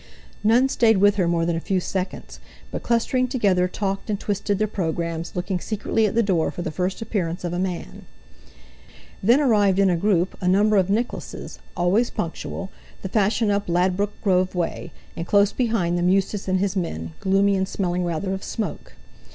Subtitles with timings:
[0.43, 2.39] None stayed with her more than a few seconds,
[2.71, 6.71] but clustering together talked and twisted their programmes, looking secretly at the door for the
[6.71, 8.05] first appearance of a man.
[9.21, 14.55] Then arrived in a group a number of Nicholases, always punctual—the fashion up Ladbroke Grove
[14.55, 18.93] way; and close behind them Eustace and his men, gloomy and smelling rather of smoke.